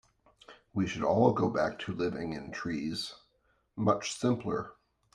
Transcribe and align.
We 0.73 0.87
should 0.87 1.03
all 1.03 1.31
go 1.31 1.47
back 1.47 1.77
to 1.81 1.93
living 1.93 2.33
in 2.33 2.47
the 2.47 2.53
trees, 2.55 3.13
much 3.75 4.13
simpler. 4.15 4.73